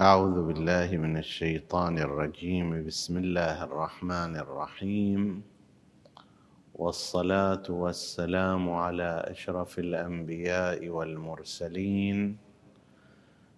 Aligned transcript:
أعوذ 0.00 0.46
بالله 0.46 0.96
من 0.96 1.16
الشيطان 1.16 1.98
الرجيم. 1.98 2.86
بسم 2.86 3.14
الله 3.18 3.64
الرحمن 3.64 4.36
الرحيم. 4.36 5.42
والصلاة 6.74 7.66
والسلام 7.68 8.70
على 8.70 9.24
أشرف 9.26 9.78
الأنبياء 9.78 10.88
والمرسلين 10.88 12.36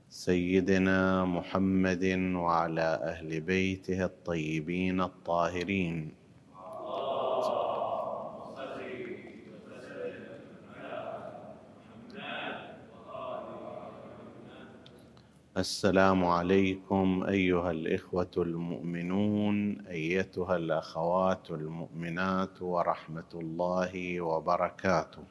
سيدنا 0.08 1.24
محمد 1.24 2.04
وعلى 2.34 2.88
أهل 3.12 3.40
بيته 3.40 4.04
الطيبين 4.04 5.00
الطاهرين. 5.00 6.21
السلام 15.56 16.24
عليكم 16.24 17.24
أيها 17.28 17.70
الإخوة 17.70 18.30
المؤمنون 18.36 19.80
أيتها 19.86 20.56
الأخوات 20.56 21.50
المؤمنات 21.50 22.62
ورحمة 22.62 23.32
الله 23.34 24.20
وبركاته. 24.20 25.22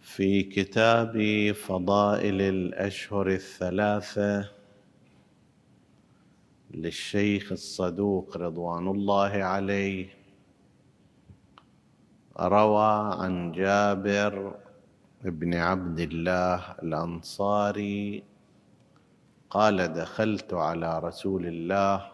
في 0.00 0.42
كتاب 0.42 1.14
فضائل 1.52 2.40
الأشهر 2.40 3.28
الثلاثة 3.28 4.50
للشيخ 6.70 7.52
الصدوق 7.52 8.36
رضوان 8.36 8.88
الله 8.88 9.30
عليه 9.44 10.08
روى 12.40 13.14
عن 13.18 13.52
جابر 13.52 14.69
بن 15.24 15.54
عبد 15.54 16.00
الله 16.00 16.72
الأنصاري 16.82 18.22
قال 19.50 19.92
دخلت 19.92 20.54
على 20.54 20.98
رسول 20.98 21.46
الله 21.46 22.08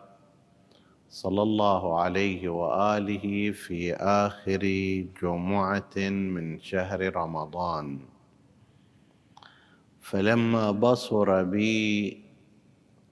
صلى 1.09 1.43
الله 1.43 2.01
عليه 2.01 2.49
وآله 2.49 3.51
في 3.51 3.95
آخر 3.95 4.63
جمعة 5.23 5.97
من 6.35 6.61
شهر 6.61 7.17
رمضان. 7.17 8.01
فلما 10.01 10.71
بصر 10.71 11.43
بي 11.43 12.23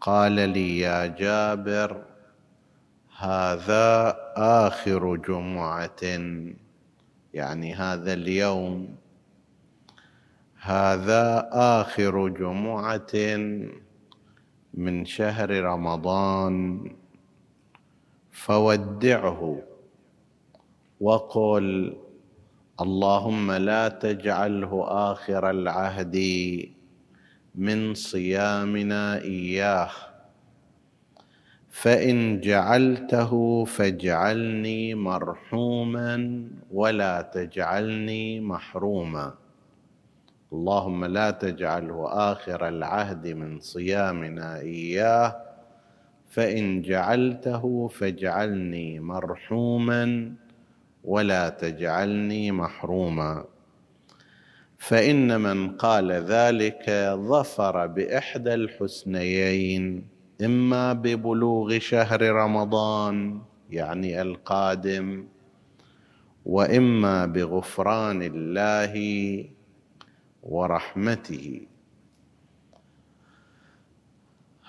قال 0.00 0.32
لي 0.32 0.78
يا 0.78 1.06
جابر 1.06 2.04
هذا 3.18 4.16
آخر 4.66 5.16
جمعة. 5.16 6.02
يعني 7.34 7.74
هذا 7.74 8.12
اليوم 8.12 9.03
هذا 10.64 11.48
آخر 11.52 12.28
جمعة 12.28 13.14
من 14.74 15.04
شهر 15.04 15.50
رمضان. 15.50 16.80
فودعه 18.32 19.62
وقل 21.00 21.96
اللهم 22.80 23.52
لا 23.52 23.88
تجعله 23.88 24.84
آخر 25.12 25.50
العهد 25.50 26.16
من 27.54 27.94
صيامنا 27.94 29.22
إياه. 29.22 29.90
فإن 31.70 32.40
جعلته 32.40 33.64
فاجعلني 33.64 34.94
مرحوما 34.94 36.44
ولا 36.72 37.22
تجعلني 37.22 38.40
محروما. 38.40 39.43
اللهم 40.54 41.04
لا 41.04 41.30
تجعله 41.30 42.08
آخر 42.32 42.68
العهد 42.68 43.26
من 43.26 43.60
صيامنا 43.60 44.60
إياه 44.60 45.36
فإن 46.28 46.82
جعلته 46.82 47.88
فاجعلني 47.88 49.00
مرحوما 49.00 50.32
ولا 51.04 51.48
تجعلني 51.48 52.52
محروما. 52.52 53.44
فإن 54.78 55.40
من 55.40 55.70
قال 55.70 56.12
ذلك 56.12 56.84
ظفر 57.14 57.86
بإحدى 57.86 58.54
الحسنيين 58.54 60.06
إما 60.44 60.92
ببلوغ 60.92 61.78
شهر 61.78 62.22
رمضان 62.22 63.40
يعني 63.70 64.22
القادم 64.22 65.26
وإما 66.46 67.26
بغفران 67.26 68.22
الله 68.22 68.94
ورحمته. 70.44 71.60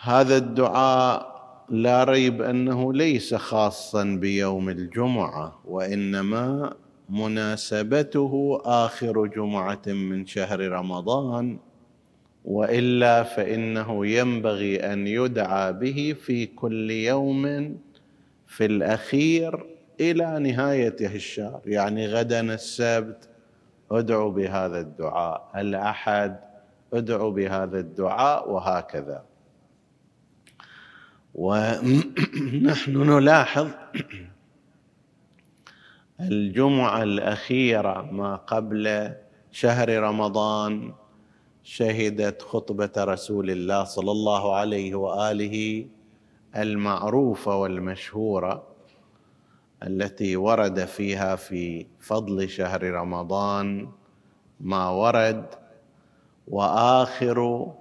هذا 0.01 0.37
الدعاء 0.37 1.35
لا 1.69 2.03
ريب 2.03 2.41
أنه 2.41 2.93
ليس 2.93 3.35
خاصا 3.35 4.03
بيوم 4.03 4.69
الجمعة 4.69 5.59
وإنما 5.65 6.73
مناسبته 7.09 8.61
آخر 8.65 9.25
جمعة 9.25 9.81
من 9.87 10.25
شهر 10.25 10.59
رمضان. 10.59 11.57
وإلا 12.45 13.23
فإنه 13.23 14.07
ينبغي 14.07 14.93
أن 14.93 15.07
يدعى 15.07 15.73
به 15.73 16.15
في 16.21 16.45
كل 16.45 16.91
يوم 16.91 17.43
في 18.47 18.65
الأخير 18.65 19.65
إلى 19.99 20.39
نهايه 20.39 20.95
الشهر 21.01 21.61
يعني 21.65 22.07
غدا 22.07 22.53
السبت 22.53 23.29
ادعو 23.91 24.31
بهذا 24.31 24.79
الدعاء. 24.79 25.51
الاحد 25.56 26.40
ادعو 26.94 27.31
بهذا 27.31 27.79
الدعاء 27.79 28.51
وهكذا؟ 28.51 29.25
ونحن 31.35 32.97
نلاحظ 32.97 33.68
الجمعة 36.22 37.03
الأخيرة 37.03 38.01
ما 38.12 38.35
قبل 38.35 39.13
شهر 39.51 40.00
رمضان 40.00 40.94
شهدت 41.63 42.41
خطبة 42.41 42.91
رسول 42.97 43.50
الله 43.50 43.84
صلى 43.84 44.12
الله 44.12 44.56
عليه 44.56 44.96
وآله 44.96 45.88
المعروفة 46.56 47.56
والمشهورة. 47.56 48.74
التي 49.83 50.35
ورد 50.35 50.85
فيها 50.85 51.35
في 51.35 51.85
فضل 51.99 52.49
شهر 52.49 52.83
رمضان 52.83 53.89
ما 54.59 54.89
ورد 54.89 55.45
وآخر 56.47 57.71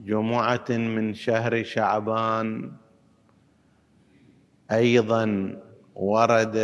جمعة 0.00 0.66
من 0.70 1.14
شهر 1.14 1.64
شعبان. 1.64 2.72
أيضا 4.72 5.56
ورد 5.94 6.56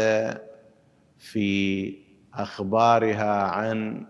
في 1.19 1.94
أخبارها 2.34 3.43
عن 3.43 4.06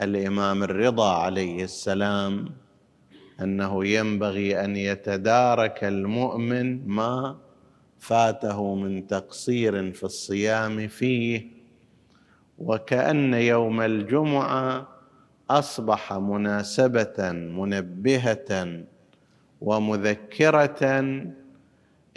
الإمام 0.00 0.62
الرضا 0.62 1.12
عليه 1.14 1.64
السلام 1.64 2.48
أنه 3.40 3.86
ينبغي 3.86 4.64
أن 4.64 4.76
يتدارك 4.76 5.84
المؤمن 5.84 6.88
ما 6.88 7.36
فاته 7.98 8.74
من 8.74 9.06
تقصير 9.06 9.92
في 9.92 10.04
الصيام 10.04 10.88
فيه 10.88 11.46
وكأن 12.58 13.34
يوم 13.34 13.80
الجمعة 13.80 14.88
أصبح 15.50 16.12
مناسبة 16.12 17.32
منبهة 17.32 18.82
ومذكرة 19.60 20.82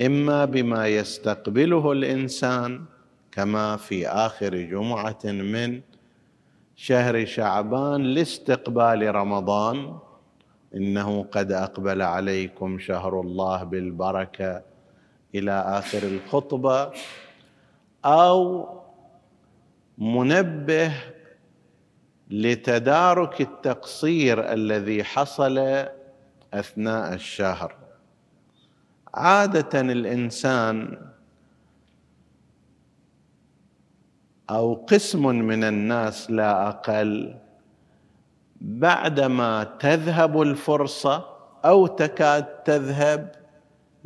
إما 0.06 0.46
بما 0.46 0.88
يستقبله 0.88 1.92
الإنسان 1.92 2.86
كما 3.32 3.78
في 3.78 4.08
آخر 4.08 4.56
جمعة 4.56 5.20
من 5.26 5.82
شهر 6.76 7.26
شعبان 7.26 8.04
لاستقبال 8.04 9.16
رمضان 9.16 9.98
إنه 10.76 11.24
قد 11.32 11.52
أقبل 11.52 12.02
عليكم 12.02 12.80
شهر 12.80 13.22
الله 13.22 13.64
بالبركة 13.64 14.69
إلى 15.36 15.52
آخر 15.52 16.04
الخطبة 16.04 16.92
أو 18.06 18.68
منبه 19.98 20.92
لتدارك 22.30 23.42
التقصير 23.42 24.54
الذي 24.54 25.04
حصل 25.04 25.86
أثناء 26.54 27.14
الشهر. 27.14 27.76
عادة 29.14 29.82
الإنسان 29.82 30.98
أو 34.50 34.74
قسم 34.74 35.28
من 35.28 35.64
الناس 35.64 36.32
لا 36.32 36.68
أقل 36.68 37.36
بعدما 38.62 39.64
تذهب 39.64 40.42
الفرصة 40.42 41.26
أو 41.66 41.88
تكاد 41.88 42.46
تذهب 42.46 43.39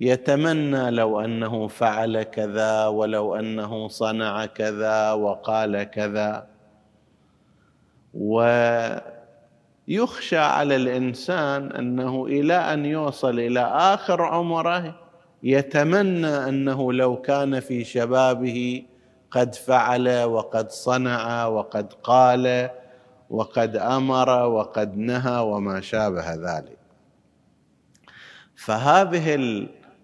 يتمنى 0.03 0.91
لو 0.91 1.21
أنه 1.21 1.67
فعل 1.67 2.23
كذا 2.23 2.87
ولو 2.87 3.35
أنه 3.35 3.87
صنع 3.87 4.45
كذا 4.45 5.11
وقال 5.11 5.83
كذا. 5.83 6.47
يخشى 9.87 10.37
على 10.37 10.75
الإنسان 10.75 11.71
أنه 11.71 12.25
إلى 12.25 12.53
أن 12.53 12.85
يوصل 12.85 13.39
إلى 13.39 13.59
آخر 13.59 14.21
عمره 14.21 14.95
يتمنى 15.43 16.27
أنه 16.27 16.93
لو 16.93 17.21
كان 17.21 17.59
في 17.59 17.83
شبابه 17.83 18.83
قد 19.31 19.55
فعل 19.55 20.23
وقد 20.23 20.71
صنع 20.71 21.45
وقد 21.45 21.93
قال 21.93 22.69
وقد 23.29 23.75
أمر 23.75 24.29
وقد 24.29 24.97
نهى 24.97 25.39
وما 25.39 25.81
شابه 25.81 26.33
ذلك. 26.33 26.77
فهذه 28.55 29.35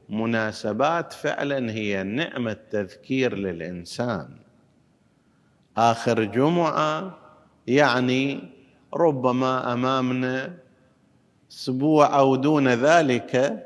المناسبات 0.10 1.14
فعلا 1.14 1.72
هي 1.72 2.04
نعمة 2.04 2.58
تذكير 2.72 3.36
للإنسان. 3.36 4.30
آخر 5.78 6.24
جمعة 6.24 7.18
يعني 7.68 8.50
ربما 8.94 9.74
أمامنا 9.74 10.58
أسبوع 11.52 12.20
أو 12.20 12.36
دون 12.36 12.68
ذلك 12.68 13.66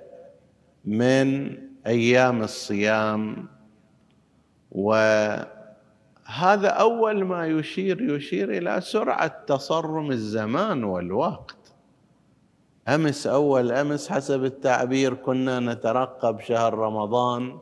من 0.85 1.57
أيام 1.87 2.41
الصيام. 2.41 3.47
وهذا 4.71 5.47
أول 6.67 7.23
ما 7.23 7.47
يشير 7.47 8.15
يشير 8.15 8.57
إلى 8.57 8.81
سرعة 8.81 9.43
تصرم 9.47 10.11
الزمان 10.11 10.83
والوقت. 10.83 11.62
أمس 12.87 13.27
أول 13.27 13.71
أمس 13.71 14.09
حسب 14.09 14.43
التعبير 14.43 15.13
كنا 15.13 15.59
نترقب 15.59 16.39
شهر 16.39 16.73
رمضان 16.73 17.59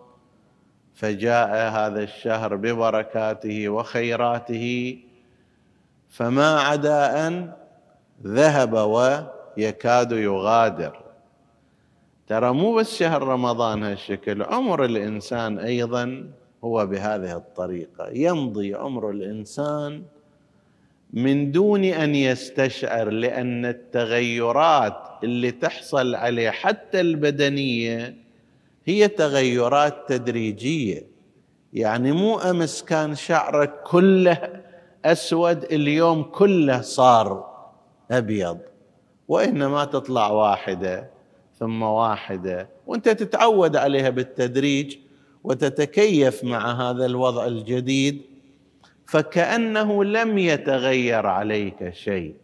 فجاء 0.94 1.72
هذا 1.72 2.04
الشهر 2.04 2.56
ببركاته 2.56 3.70
وخيراته 3.70 4.98
فما 6.10 6.60
عدا 6.60 7.28
أن 7.28 7.54
ذهب 8.24 8.74
ويكاد 8.74 10.12
يغادر. 10.12 11.02
ترى 12.28 12.54
مو 12.54 12.76
بس 12.76 12.96
شهر 12.96 13.24
رمضان 13.24 13.84
هالشكل 13.84 14.44
عمر 14.44 14.86
الإنسان 14.86 15.60
أيضا 15.60 16.32
هو 16.64 16.86
بهذه 16.86 17.38
الطريقة. 17.38 18.10
يمضي 18.10 18.76
عمر 18.76 19.10
الإنسان 19.10 20.04
من 21.14 21.52
دون 21.52 21.84
أن 21.84 22.16
يستشعر 22.16 23.10
لأن 23.10 23.66
التغيرات 23.66 24.98
اللي 25.24 25.52
تحصل 25.52 26.16
عليه 26.16 26.50
حتى 26.50 27.02
البدنية 27.02 28.16
هي 28.86 29.08
تغيرات 29.08 30.10
تدريجية. 30.10 31.12
يعني 31.74 32.12
مو 32.12 32.40
أمس 32.40 32.84
كان 32.84 33.16
شعرك 33.16 33.74
كله 33.84 34.62
أسود 35.06 35.64
اليوم 35.64 36.24
كله 36.24 36.82
صار 36.82 37.52
أبيض. 38.12 38.58
وإنما 39.28 39.86
تطلع 39.86 40.28
واحدة 40.28 41.10
ثم 41.60 41.82
واحدة 41.82 42.70
وأنت 42.88 43.10
تتعود 43.10 43.76
عليها 43.76 44.10
بالتدريج 44.10 44.98
وتتكيف 45.44 46.44
مع 46.44 46.90
هذا 46.90 47.06
الوضع 47.06 47.46
الجديد. 47.46 48.22
فكأنه 49.12 50.04
لم 50.04 50.38
يتغير 50.38 51.28
عليك 51.28 51.94
شيء. 51.94 52.36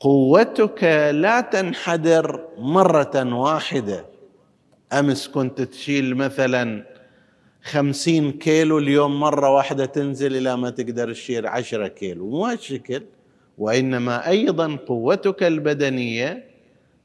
قوتك 0.00 0.84
لا 1.12 1.40
تنحدر 1.40 2.48
مرة 2.58 3.34
واحدة. 3.34 4.04
أمس 4.92 5.28
كنت 5.28 5.60
تشيل 5.60 6.14
مثلا 6.14 6.84
خمسين 7.62 8.32
كيلو 8.32 8.78
اليوم 8.78 9.20
مرة 9.20 9.54
واحدة 9.54 9.84
تنزل 9.84 10.36
إلى 10.36 10.56
ما 10.56 10.70
تقدر 10.70 11.12
تشيل 11.12 11.46
عشرة 11.46 11.88
كيلو. 11.88 12.30
مو 12.30 12.46
هالشكل. 12.46 13.02
وإنما 13.58 14.28
أيضا 14.28 14.76
قوتك 14.76 15.42
البدنية 15.42 16.44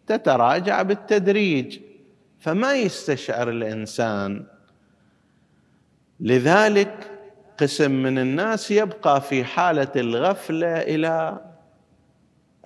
تتراجع 0.08 0.82
بالتدريج. 0.82 1.80
فما 2.40 2.74
يستشعر 2.74 3.50
الإنسان. 3.50 4.46
لذلك 6.20 7.17
قسم 7.58 7.92
من 7.92 8.20
الناس 8.20 8.72
يبقى 8.72 9.22
في 9.22 9.44
حالة 9.44 9.92
الغفلة 9.96 10.82
إلى 10.82 11.40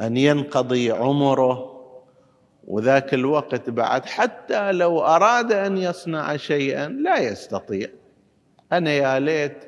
أن 0.02 0.18
ينقضي 0.18 0.92
عمره 0.92 1.72
وذاك 2.68 3.14
الوقت 3.14 3.70
بعد 3.70 4.06
حتى 4.06 4.72
لو 4.72 5.00
أراد 5.00 5.52
أن 5.52 5.78
يصنع 5.78 6.38
شيئا 6.38 6.88
لا 6.88 7.18
يستطيع. 7.20 7.88
أنا 8.72 8.92
يا 8.92 9.20
ليت 9.20 9.64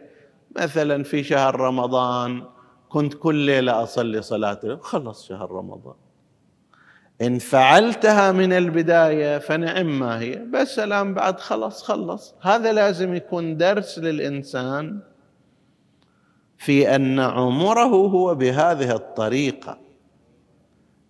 مثلا 0.55 1.03
في 1.03 1.23
شهر 1.23 1.59
رمضان 1.59 2.43
كنت 2.89 3.13
كل 3.13 3.35
ليلة 3.35 3.83
أصلي 3.83 4.21
صلاة 4.21 4.79
خلص 4.81 5.27
شهر 5.27 5.51
رمضان. 5.51 5.95
إن 7.21 7.39
فعلتها 7.39 8.31
من 8.31 8.53
البداية 8.53 9.37
فنعم 9.37 9.99
ما 9.99 10.19
هي 10.19 10.35
بس 10.35 10.79
الآن 10.79 11.13
بعد 11.13 11.39
خلص 11.39 11.83
خلص. 11.83 12.35
هذا 12.41 12.73
لازم 12.73 13.15
يكون 13.15 13.57
درس 13.57 13.99
للإنسان 13.99 14.99
في 16.57 16.95
أن 16.95 17.19
عمره 17.19 18.07
هو 18.07 18.35
بهذه 18.35 18.95
الطريقة. 18.95 19.77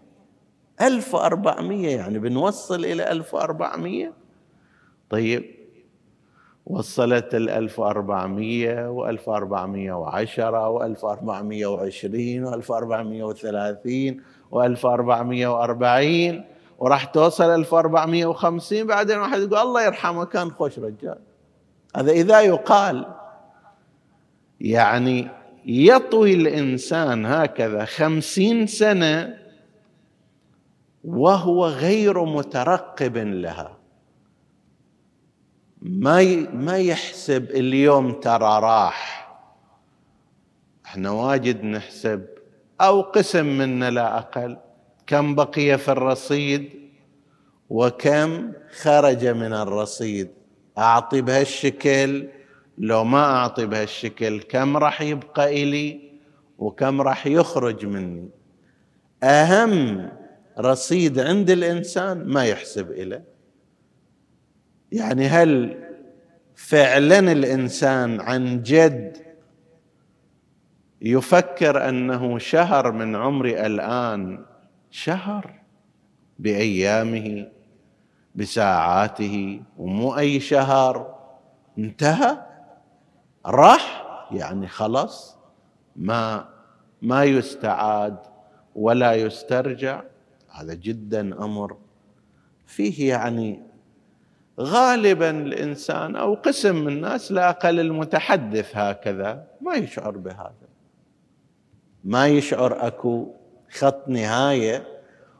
1400 0.81 1.95
يعني 1.95 2.19
بنوصل 2.19 2.85
إلى 2.85 3.11
1400 3.11 4.11
طيب 5.09 5.55
وصلت 6.65 7.35
ال 7.35 7.49
1400 7.49 8.89
و 8.89 9.07
1410 9.09 10.69
و 10.69 10.83
1420 10.83 12.43
و 12.43 12.53
1430 12.53 14.21
و 14.51 14.61
1440 14.61 16.43
وراح 16.79 17.05
توصل 17.05 17.49
1450 17.51 18.87
بعدين 18.87 19.17
واحد 19.17 19.39
يقول 19.39 19.57
الله 19.57 19.83
يرحمه 19.83 20.25
كان 20.25 20.51
خوش 20.51 20.79
رجال. 20.79 21.17
هذا 21.95 22.11
إذا 22.11 22.41
يقال 22.41 23.05
يعني 24.61 25.27
يطوي 25.65 26.33
الإنسان 26.33 27.25
هكذا 27.25 27.85
خمسين 27.85 28.67
سنة 28.67 29.37
وهو 31.03 31.67
غير 31.67 32.25
مترقب 32.25 33.17
لها. 33.17 33.77
ما 35.81 36.23
ما 36.53 36.77
يحسب 36.77 37.51
اليوم 37.51 38.11
ترى 38.11 38.59
راح. 38.59 39.29
إحنا 40.85 41.09
واجد 41.09 41.63
نحسب 41.63 42.25
أو 42.81 43.01
قسم 43.01 43.45
منا 43.45 43.89
لا 43.89 44.17
أقل. 44.17 44.57
كم 45.07 45.35
بقي 45.35 45.77
في 45.77 45.91
الرصيد 45.91 46.69
وكم 47.69 48.51
خرج 48.81 49.25
من 49.25 49.53
الرصيد. 49.53 50.29
أعطي 50.77 51.21
بهالشكل 51.21 52.27
لو 52.77 53.03
ما 53.03 53.23
أعطي 53.23 53.65
بهالشكل 53.65 54.41
كم 54.41 54.77
راح 54.77 55.01
يبقى 55.01 55.63
إلي 55.63 56.11
وكم 56.57 57.01
راح 57.01 57.27
يخرج 57.27 57.85
مني؟ 57.85 58.29
أهم 59.23 60.09
رصيد 60.59 61.19
عند 61.19 61.49
الإنسان 61.49 62.25
ما 62.25 62.45
يحسب 62.45 62.91
إليه. 62.91 63.23
يعني 64.91 65.27
هل 65.27 65.83
فعلا 66.55 67.19
الإنسان 67.19 68.21
عن 68.21 68.61
جد 68.61 69.17
يفكر 71.01 71.89
أنه 71.89 72.37
شهر 72.37 72.91
من 72.91 73.15
عمري 73.15 73.65
الآن 73.65 74.45
شهر 74.91 75.53
بأيامه 76.39 77.47
بساعاته 78.35 79.61
ومو 79.77 80.17
أي 80.17 80.39
شهر؟ 80.39 81.15
انتهى. 81.77 82.44
راح 83.45 84.05
يعني 84.31 84.67
خلص 84.67 85.37
ما 85.95 86.49
ما 87.01 87.23
يستعاد 87.23 88.17
ولا 88.75 89.13
يسترجع. 89.13 90.03
هذا 90.49 90.73
جدا 90.73 91.43
أمر 91.45 91.77
فيه 92.65 93.09
يعني 93.09 93.61
غالبا 94.59 95.29
الإنسان 95.29 96.15
أو 96.15 96.33
قسم 96.33 96.75
من 96.75 96.87
الناس 96.87 97.31
لا 97.31 97.49
أقل 97.49 97.79
المتحدث 97.79 98.77
هكذا. 98.77 99.47
ما 99.61 99.75
يشعر 99.75 100.17
بهذا. 100.17 100.67
ما 102.03 102.27
يشعر 102.27 102.87
أكو 102.87 103.27
خط 103.71 104.07
نهاية. 104.07 104.87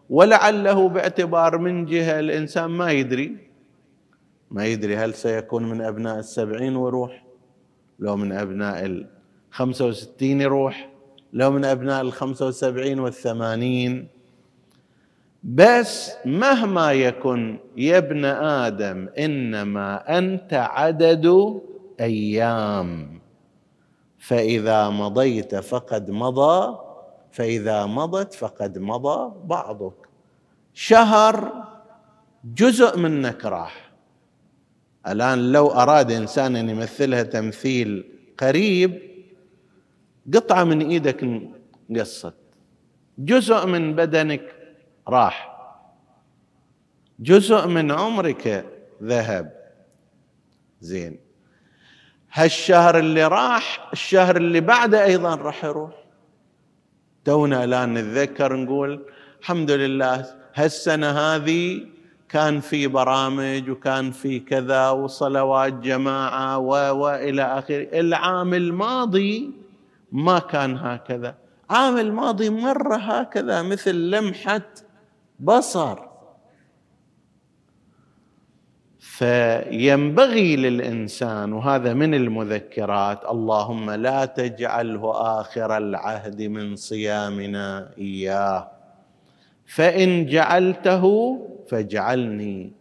ولعله 0.09 0.89
باعتبار 0.89 1.57
من 1.57 1.85
جهة 1.85 2.19
الإنسان 2.19 2.65
ما 2.65 2.91
يدري. 2.91 3.37
ما 4.51 4.65
يدري 4.65 4.97
هل 4.97 5.13
سيكون 5.13 5.69
من 5.69 5.81
أبناء 5.81 6.19
السبعين 6.19 6.75
ويروح 6.75 7.24
لو 7.99 8.15
من 8.15 8.31
أبناء 8.31 9.05
الخمسه 9.51 9.85
وستين 9.85 10.41
يروح 10.41 10.89
لو 11.33 11.51
من 11.51 11.65
أبناء 11.65 12.01
الخمسه 12.01 12.47
وسبعين 12.47 12.99
والثمانين. 12.99 14.07
بس 15.43 16.11
مهما 16.25 16.91
يكن 16.91 17.59
يا 17.77 17.97
ابن 17.97 18.25
آدم 18.25 19.09
إنما 19.19 20.17
أنت 20.17 20.53
عدد 20.53 21.59
أيام. 21.99 23.19
فإذا 24.19 24.89
مضيت 24.89 25.55
فقد 25.55 26.11
مضى 26.11 26.77
فإذا 27.31 27.85
مضت 27.85 28.33
فقد 28.33 28.77
مضى 28.77 29.33
بعضك. 29.43 30.07
شهر 30.73 31.63
جزء 32.55 32.99
منك 32.99 33.45
راح. 33.45 33.84
الآن 35.07 35.51
لو 35.51 35.71
أراد 35.71 36.11
إنسان 36.11 36.55
أن 36.55 36.69
يمثلها 36.69 37.23
تمثيل 37.23 38.05
قريب 38.37 39.01
قطعة 40.33 40.63
من 40.63 40.89
إيدك 40.89 41.23
انقصت. 41.23 42.33
جزء 43.17 43.65
من 43.65 43.95
بدنك 43.95 44.55
راح. 45.07 45.55
جزء 47.19 47.67
من 47.67 47.91
عمرك 47.91 48.65
ذهب. 49.03 49.53
زين. 50.81 51.19
هالشهر 52.31 52.99
اللي 52.99 53.27
راح 53.27 53.89
الشهر 53.93 54.37
اللي 54.37 54.61
بعده 54.61 55.05
أيضا 55.05 55.35
راح 55.35 55.65
يروح. 55.65 56.05
تونا 57.25 57.63
الان 57.63 57.93
نتذكر 57.93 58.55
نقول 58.55 59.05
الحمد 59.41 59.71
لله 59.71 60.25
هالسنة 60.55 61.11
هذه 61.11 61.85
كان 62.35 62.59
في 62.59 62.87
برامج 62.87 63.69
وكان 63.69 64.11
في 64.11 64.39
كذا 64.39 64.89
وصلوات 64.89 65.73
جماعة 65.73 66.57
و 66.57 66.69
والى 67.01 67.41
اخره 67.41 67.99
العام 67.99 68.53
الماضي 68.53 69.51
ما 70.11 70.39
كان 70.39 70.77
هكذا. 70.77 71.35
عام 71.69 71.97
الماضي 71.97 72.49
مرة 72.49 72.95
هكذا 72.95 73.61
مثل 73.61 73.95
لمحة 73.95 74.61
بصر. 75.39 75.99
فينبغي 78.99 80.55
للإنسان 80.55 81.53
وهذا 81.53 81.93
من 81.93 82.13
المذكرات 82.13 83.25
اللهم 83.31 83.91
لا 83.91 84.25
تجعله 84.25 85.11
آخر 85.41 85.77
العهد 85.77 86.41
من 86.41 86.75
صيامنا 86.75 87.91
إياه. 87.97 88.71
فإن 89.65 90.25
جعلته 90.25 91.05
فاجعلني 91.69 92.73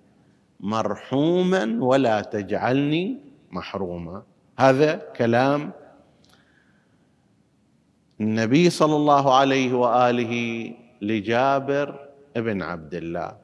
مرحوما 0.61 1.79
ولا 1.81 2.21
تجعلني 2.21 3.19
محروما. 3.51 4.23
هذا 4.59 4.95
كلام 5.17 5.73
النبي 8.21 8.71
صلى 8.71 8.97
الله 8.97 9.35
عليه 9.35 9.73
وآله 9.75 10.73
لجابر 11.03 12.09
ابن 12.37 12.63
عبد 12.63 12.95
الله. 12.95 13.37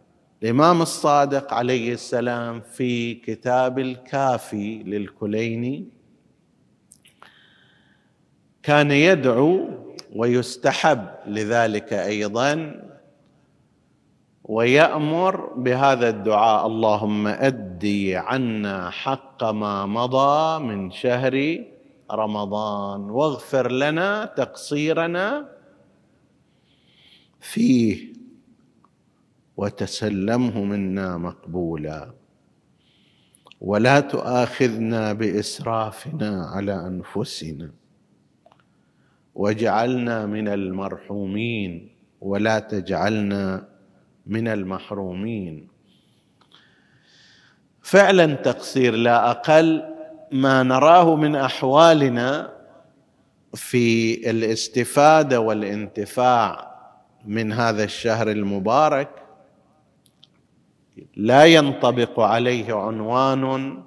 الإمام 0.42 0.82
الصادق 0.82 1.54
عليه 1.54 1.92
السلام 1.92 2.60
في 2.60 3.14
كتاب 3.14 3.78
الكافي 3.78 4.82
للكليني 4.82 5.88
كان 8.62 8.90
يدعو 8.90 9.68
ويستحب 10.16 11.06
لذلك 11.26 11.92
أيضا 11.92 12.82
ويأمر 14.50 15.54
بهذا 15.62 16.08
الدعاء 16.08 16.66
اللهم 16.66 17.26
أدي 17.26 18.16
عنا 18.16 18.90
حق 18.90 19.44
ما 19.44 19.86
مضى 19.86 20.64
من 20.66 20.90
شهر 20.90 21.64
رمضان 22.10 23.00
واغفر 23.00 23.72
لنا 23.72 24.24
تقصيرنا 24.24 25.48
فيه 27.40 28.12
وتسلمه 29.56 30.64
منا 30.64 31.16
مقبولا. 31.16 32.10
ولا 33.60 34.00
تؤاخذنا 34.00 35.12
بإسرافنا 35.12 36.30
على 36.46 36.74
أنفسنا. 36.86 37.70
واجعلنا 39.34 40.26
من 40.26 40.48
المرحومين 40.48 41.72
ولا 42.20 42.58
تجعلنا 42.58 43.69
من 44.30 44.48
المحرومين. 44.48 45.68
فعلا 47.82 48.34
تقصير 48.34 48.94
لا 48.94 49.30
أقل 49.30 49.84
ما 50.32 50.62
نراه 50.62 51.16
من 51.16 51.36
أحوالنا 51.36 52.52
في 53.54 54.14
الاستفادة 54.30 55.40
والانتفاع 55.40 56.70
من 57.24 57.52
هذا 57.52 57.84
الشهر 57.84 58.30
المبارك. 58.30 59.10
لا 61.16 61.44
ينطبق 61.44 62.20
عليه 62.20 62.74
عنوان 62.74 63.82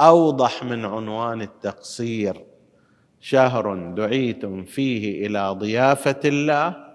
أوضح 0.00 0.64
من 0.64 0.84
عنوان 0.84 1.42
التقصير. 1.42 2.44
شهر 3.20 3.94
دعيتم 3.94 4.64
فيه 4.64 5.26
إلى 5.26 5.50
ضيافة 5.58 6.20
الله. 6.24 6.91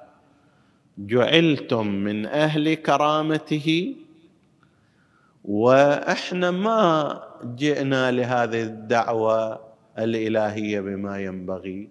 جعلتم 0.98 1.88
من 1.88 2.26
أهل 2.26 2.74
كرامته 2.74 3.96
وإحنا 5.46 6.52
ما 6.52 7.22
جئنا 7.56 8.12
لهذه 8.12 8.64
الدعوة 8.64 9.60
الإلهية 9.98 10.80
بما 10.82 11.20
ينبغي. 11.20 11.90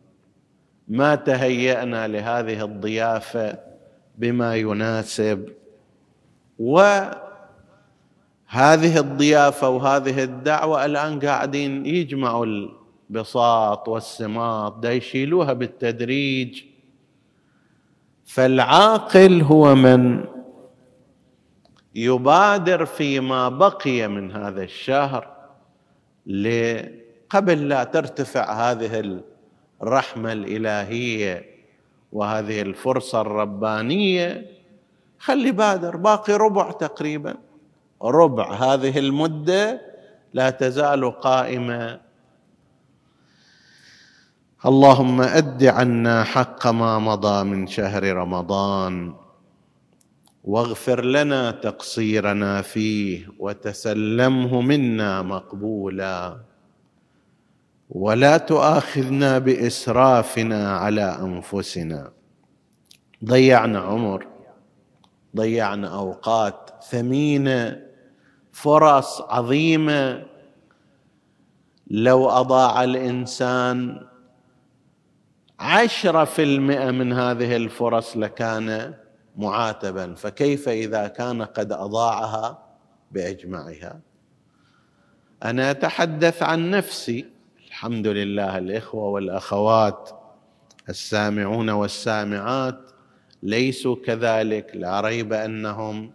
ما 0.89 1.15
تهيأنا 1.15 2.09
لهذه 2.09 2.65
الضيافة 2.65 3.59
بما 4.19 4.57
يناسب. 4.57 5.49
و 6.59 7.01
هذه 8.47 8.99
الضيافة 8.99 9.69
وهذه 9.69 10.25
الدعوة 10.25 10.85
الآن 10.85 11.21
قاعدين 11.21 11.87
يجمعوا 11.87 12.47
البساط 12.47 13.89
والسماط 13.89 14.79
دا 14.79 14.93
يشيلوها 14.93 15.53
بالتدريج. 15.53 16.76
فالعاقل 18.27 19.43
هو 19.43 19.75
من 19.75 20.25
يبادر 21.95 22.85
فيما 22.85 23.49
بقي 23.49 24.09
من 24.09 24.33
هذا 24.33 24.63
الشهر 24.63 25.37
قبل 27.31 27.69
لا 27.69 27.85
ترتفع 27.85 28.71
هذه 28.71 29.21
الرحمة 29.83 30.33
الإلهية 30.33 31.45
وهذه 32.13 32.63
الفرصة 32.63 33.21
الربانية. 33.21 34.47
خلي 35.19 35.53
بادر 35.53 35.97
باقي 35.97 36.33
ربع 36.33 36.71
تقريبا. 36.71 37.35
ربع 38.03 38.53
هذه 38.53 38.99
المدة 38.99 39.81
لا 40.33 40.51
تزال 40.51 41.21
قائمة 41.21 42.01
اللهم 44.67 45.21
أد 45.21 45.65
عنا 45.65 46.25
حق 46.25 46.67
ما 46.67 46.99
مضى 46.99 47.45
من 47.45 47.67
شهر 47.67 48.03
رمضان 48.17 49.15
واغفر 50.45 51.05
لنا 51.05 51.51
تقصيرنا 51.51 52.63
فيه 52.63 53.29
وتسلمه 53.39 54.61
منا 54.61 55.23
مقبولا. 55.23 56.37
ولا 57.91 58.37
تؤاخذنا 58.37 59.39
بإسرافنا 59.39 60.79
على 60.79 61.19
أنفسنا. 61.23 62.13
ضيعنا 63.25 63.79
عمر 63.79 64.27
ضيعنا 65.37 65.89
أوقات 65.89 66.71
ثمينة 66.91 67.81
فرص 68.53 69.21
عظيمة. 69.21 70.27
لو 71.91 72.29
أضاع 72.29 72.85
الإنسان 72.85 74.07
عشرة 75.59 76.25
في 76.25 76.43
المئة 76.43 76.91
من 76.91 77.13
هذه 77.13 77.57
الفرص 77.57 78.17
لكان 78.17 78.95
معاتبا. 79.37 80.15
فكيف 80.15 80.69
إذا 80.69 81.09
كان 81.09 81.43
قد 81.43 81.73
أضاعها 81.73 82.59
باجمعها 83.13 84.01
أنا 85.45 85.71
أتحدث 85.71 86.43
عن 86.43 86.71
نفسي. 86.71 87.27
الحمد 87.67 88.07
لله 88.07 88.59
الإخوة 88.59 89.03
والأخوات 89.09 90.11
السامعون 90.89 91.71
والسامعات 91.71 92.81
ليسوا 93.43 93.97
كذلك. 94.05 94.71
لا 94.75 95.01
ريب 95.01 95.33
أنهم 95.33 96.13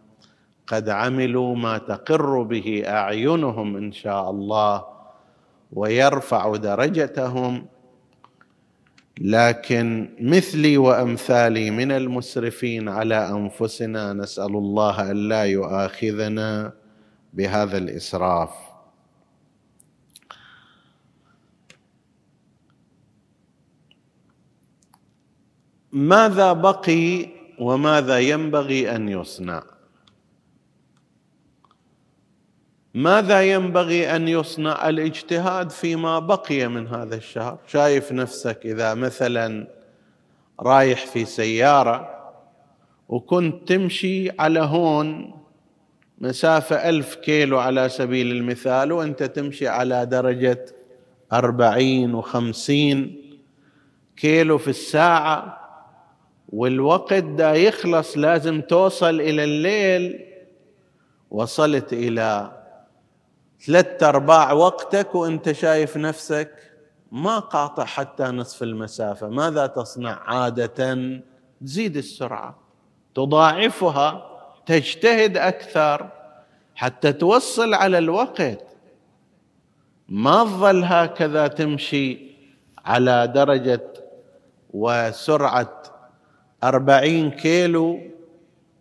قد 0.68 0.90
عملوا 0.90 1.56
ما 1.56 1.78
تقر 1.78 2.42
به 2.42 2.84
أعينهم 2.88 3.78
إن 3.78 3.92
شاء 3.92 4.30
الله 4.30 4.86
ويرفع 5.74 6.56
درجتهم. 6.56 7.66
لكن 9.20 10.10
مثلي 10.20 10.78
وأمثالي 10.78 11.72
من 11.72 11.92
المسرفين 11.92 12.90
على 12.90 13.30
أنفسنا 13.30 14.14
نسأل 14.14 14.56
الله 14.56 15.12
أن 15.12 15.30
لا 15.30 15.44
يؤاخذنا 15.44 16.74
بهذا 17.34 17.78
الإسراف. 17.78 18.50
ماذا 25.92 26.54
بقي 26.54 27.30
وماذا 27.60 28.20
ينبغي 28.20 28.96
أن 28.96 29.10
يصنع؟ 29.10 29.64
ماذا 32.94 33.42
ينبغي 33.42 34.16
أن 34.16 34.28
يصنع 34.28 34.90
الاجتهاد 34.90 35.70
فيما 35.70 36.20
بقي 36.20 36.68
من 36.68 36.88
هذا 36.88 37.16
الشهر؟ 37.16 37.58
شايف 37.68 38.12
نفسك 38.12 38.60
إذا 38.66 38.94
مثلا 38.94 39.68
رايح 40.60 41.06
في 41.06 41.26
سيارة 41.26 42.10
وكنت 43.10 43.68
تمشي 43.68 44.30
على 44.40 44.60
هون 44.60 45.34
مسافة 46.18 46.90
ألف 46.90 47.16
كيلو 47.16 47.60
على 47.60 47.90
سبيل 47.90 48.32
المثال 48.32 48.92
وأنت 48.92 49.24
تمشي 49.24 49.68
على 49.68 50.06
درجة 50.06 50.66
أربعين 51.34 52.16
وخمسين 52.16 53.22
كيلو 54.18 54.58
في 54.58 54.68
الساعة 54.68 55.58
والوقت 56.50 57.14
دا 57.14 57.54
يخلص 57.54 58.18
لازم 58.18 58.62
توصل 58.62 59.22
إلى 59.22 59.44
الليل 59.44 60.26
وصلت 61.32 61.94
إلى 61.94 62.61
ثلاثة 63.66 64.10
أرباع 64.10 64.52
وقتك 64.52 65.16
وأنت 65.16 65.52
شايف 65.52 65.98
نفسك 65.98 66.52
ما 67.12 67.40
قاطع 67.40 67.86
حتى 67.86 68.24
نصف 68.24 68.64
المسافة. 68.64 69.30
ماذا 69.30 69.68
تصنع 69.68 70.20
عادة؟ 70.26 71.22
تزيد 71.62 71.98
السرعة. 71.98 72.60
تضاعفها 73.16 74.28
تجتهد 74.66 75.38
أكثر 75.38 76.10
حتى 76.76 77.14
توصل 77.14 77.74
على 77.74 77.98
الوقت. 77.98 78.66
ما 80.10 80.44
تظل 80.44 80.84
هكذا 80.84 81.48
تمشي 81.48 82.32
على 82.86 83.28
درجة 83.28 83.94
وسرعة 84.74 85.84
أربعين 86.64 87.32
كيلو 87.32 88.00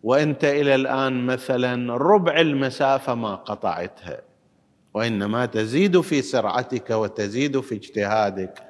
وأنت 0.03 0.45
إلى 0.45 0.75
الآن 0.75 1.27
مثلا 1.27 1.97
ربع 1.97 2.41
المسافة 2.41 3.15
ما 3.15 3.35
قطعتها. 3.35 4.30
وإنما 4.95 5.47
تزيد 5.47 6.01
في 6.01 6.23
سرعتك 6.23 6.91
وتزيد 6.91 7.61
في 7.61 7.75
اجتهادك. 7.75 8.63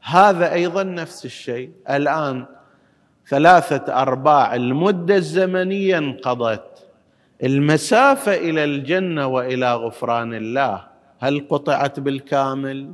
هذا 0.00 0.52
أيضا 0.52 0.82
نفس 0.82 1.24
الشيء. 1.24 1.70
الآن 1.90 2.46
ثلاثة 3.28 4.02
أرباع 4.02 4.54
المدة 4.54 5.16
الزمنية 5.16 5.98
انقضت. 5.98 6.86
المسافة 7.42 8.34
إلى 8.34 8.64
الجنة 8.64 9.26
وإلى 9.26 9.74
غفران 9.74 10.34
الله 10.34 10.84
هل 11.18 11.46
قطعت 11.48 12.00
بالكامل؟ 12.00 12.92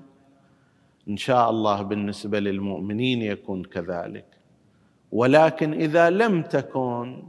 إن 1.08 1.16
شاء 1.16 1.50
الله 1.50 1.82
بالنسبة 1.82 2.40
للمؤمنين 2.40 3.22
يكون 3.22 3.64
كذلك. 3.64 4.24
ولكن 5.12 5.72
إذا 5.72 6.10
لم 6.10 6.42
تكن 6.42 7.22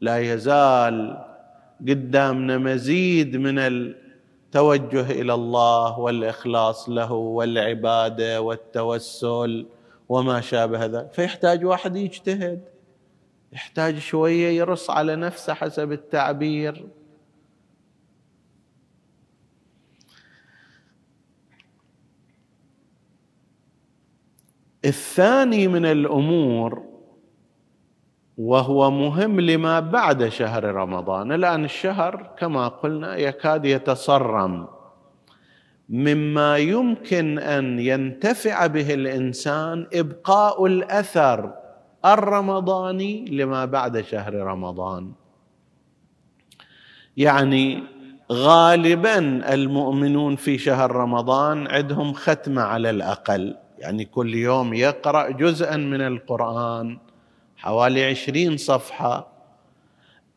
لا 0.00 0.18
يزال 0.18 1.24
قدامنا 1.88 2.58
مزيد 2.58 3.36
من 3.36 3.58
التوجه 4.48 5.10
إلى 5.10 5.34
الله 5.34 5.98
والإخلاص 5.98 6.88
له 6.88 7.12
والعبادة 7.12 8.40
والتوسل 8.42 9.66
وما 10.08 10.40
شابه 10.40 10.84
ذلك. 10.84 11.12
فيحتاج 11.12 11.64
واحد 11.64 11.96
يجتهد 11.96 12.60
يحتاج 13.52 13.98
شوية 13.98 14.48
يرص 14.48 14.90
على 14.90 15.16
نفسه 15.16 15.54
حسب 15.54 15.92
التعبير. 15.92 16.88
الثاني 24.84 25.68
من 25.68 25.84
الأمور 25.84 26.87
وهو 28.38 28.90
مهم 28.90 29.40
لما 29.40 29.80
بعد 29.80 30.28
شهر 30.28 30.64
رمضان. 30.64 31.32
الآن 31.32 31.64
الشهر 31.64 32.30
كما 32.38 32.68
قلنا 32.68 33.16
يكاد 33.16 33.64
يتصرم. 33.64 34.66
مما 35.88 36.56
يمكن 36.56 37.38
أن 37.38 37.78
ينتفع 37.78 38.66
به 38.66 38.94
الإنسان 38.94 39.86
إبقاء 39.92 40.66
الأثر 40.66 41.54
الرمضاني 42.04 43.24
لما 43.24 43.64
بعد 43.64 44.00
شهر 44.00 44.34
رمضان. 44.34 45.12
يعني 47.16 47.82
غالبا 48.32 49.18
المؤمنون 49.54 50.36
في 50.36 50.58
شهر 50.58 50.92
رمضان 50.92 51.66
عندهم 51.66 52.12
ختمة 52.12 52.62
على 52.62 52.90
الأقل. 52.90 53.56
يعني 53.78 54.04
كل 54.04 54.34
يوم 54.34 54.74
يقرأ 54.74 55.30
جزءا 55.30 55.76
من 55.76 56.00
القرآن. 56.00 56.98
حوالي 57.58 58.04
عشرين 58.04 58.56
صفحة. 58.56 59.28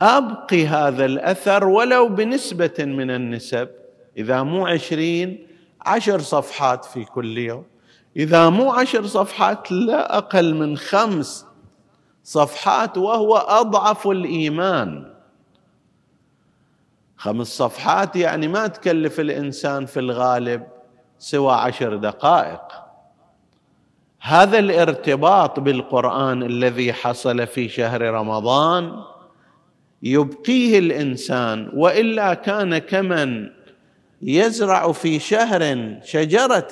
أبقي 0.01 0.67
هذا 0.67 1.05
الأثر 1.05 1.67
ولو 1.67 2.07
بنسبة 2.07 2.73
من 2.79 3.11
النسب. 3.11 3.69
إذا 4.17 4.43
مو 4.43 4.67
عشرين 4.67 5.47
عشر 5.81 6.19
صفحات 6.19 6.85
في 6.85 7.05
كل 7.05 7.37
يوم. 7.37 7.65
إذا 8.17 8.49
مو 8.49 8.71
عشر 8.71 9.05
صفحات 9.05 9.71
لا 9.71 10.17
أقل 10.17 10.55
من 10.55 10.77
خمس 10.77 11.45
صفحات 12.23 12.97
وهو 12.97 13.37
أضعف 13.37 14.07
الإيمان. 14.07 15.13
خمس 17.17 17.47
صفحات 17.47 18.15
يعني 18.15 18.47
ما 18.47 18.67
تكلف 18.67 19.19
الإنسان 19.19 19.85
في 19.85 19.99
الغالب 19.99 20.67
سوى 21.19 21.53
عشر 21.53 21.95
دقائق. 21.95 22.80
هذا 24.23 24.59
الارتباط 24.59 25.59
بالقرآن 25.59 26.43
الذي 26.43 26.93
حصل 26.93 27.47
في 27.47 27.69
شهر 27.69 28.01
رمضان 28.01 29.03
يبقيه 30.03 30.79
الإنسان 30.79 31.71
وإلا 31.73 32.33
كان 32.33 32.77
كمن 32.77 33.49
يزرع 34.21 34.91
في 34.91 35.19
شهر 35.19 35.95
شجرة 36.03 36.69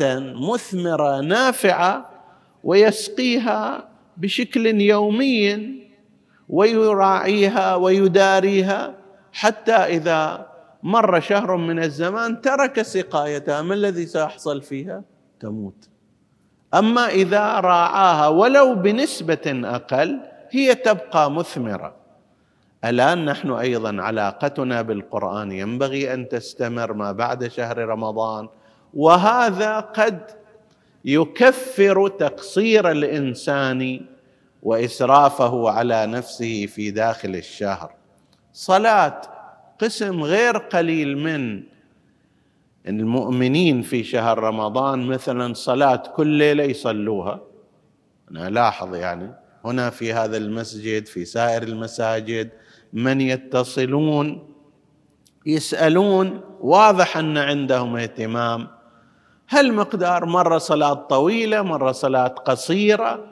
مثمرة 0.53 1.21
نافعة 1.21 2.09
ويسقيها 2.63 3.89
بشكل 4.17 4.81
يومي 4.81 5.79
ويراعيها 6.49 7.75
ويداريها 7.75 8.95
حتى 9.33 9.71
إذا 9.71 10.49
مر 10.83 11.19
شهر 11.19 11.55
من 11.55 11.83
الزمان 11.83 12.41
ترك 12.41 12.81
سقايتها. 12.81 13.61
ما 13.61 13.73
الذي 13.73 14.05
سيحصل 14.05 14.61
فيها؟ 14.61 15.03
تموت. 15.39 15.88
أما 16.73 17.07
إذا 17.07 17.59
راعاها 17.59 18.27
ولو 18.27 18.75
بنسبة 18.75 19.61
أقل 19.63 20.19
هي 20.51 20.75
تبقى 20.75 21.31
مثمرة. 21.31 21.95
الآن 22.85 23.25
نحن 23.25 23.51
أيضا 23.51 24.01
علاقتنا 24.01 24.81
بالقرآن 24.81 25.51
ينبغي 25.51 26.13
أن 26.13 26.29
تستمر 26.29 26.93
ما 26.93 27.11
بعد 27.11 27.47
شهر 27.47 27.77
رمضان 27.77 28.49
وهذا 28.93 29.79
قد 29.79 30.19
يكفر 31.05 32.07
تقصير 32.07 32.91
الإنسان 32.91 34.01
وإسرافه 34.63 35.69
على 35.69 36.05
نفسه 36.05 36.65
في 36.65 36.91
داخل 36.91 37.35
الشهر. 37.35 37.91
صلاة 38.53 39.21
قسم 39.79 40.23
غير 40.23 40.57
قليل 40.57 41.17
من 41.17 41.63
المؤمنين 42.89 43.81
في 43.81 44.03
شهر 44.03 44.39
رمضان 44.39 45.05
مثلا 45.07 45.53
صلاة 45.53 46.03
كل 46.15 46.27
ليلة 46.27 46.63
يصلوها. 46.63 47.39
أنا 48.31 48.49
لاحظ 48.49 48.95
يعني 48.95 49.33
هنا 49.65 49.89
في 49.89 50.13
هذا 50.13 50.37
المسجد 50.37 51.05
في 51.05 51.25
سائر 51.25 51.63
المساجد 51.63 52.49
من 52.93 53.21
يتصلون 53.21 54.49
يسألون 55.45 56.41
واضح 56.61 57.17
أن 57.17 57.37
عندهم 57.37 57.97
اهتمام. 57.97 58.67
هل 59.47 59.73
مقدار 59.73 60.25
مرة 60.25 60.57
صلاة 60.57 60.93
طويلة 60.93 61.61
مرة 61.61 61.91
صلاة 61.91 62.27
قصيرة؟ 62.27 63.25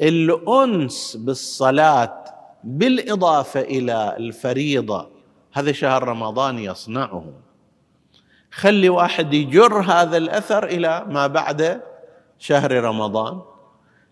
الأنس 0.00 1.16
بالصلاة 1.20 2.24
بالإضافة 2.64 3.60
إلى 3.60 4.16
الفريضة 4.18 5.08
هذا 5.52 5.72
شهر 5.72 6.08
رمضان 6.08 6.58
يصنعه 6.58 7.24
خلي 8.56 8.88
واحد 8.88 9.34
يجر 9.34 9.80
هذا 9.80 10.16
الأثر 10.16 10.64
إلى 10.64 11.04
ما 11.08 11.26
بعد 11.26 11.82
شهر 12.38 12.72
رمضان. 12.72 13.40